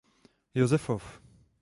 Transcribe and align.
Josefov. 0.57 1.21